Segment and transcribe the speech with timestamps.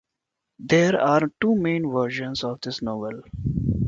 [0.57, 3.21] There are two main versions of this novel.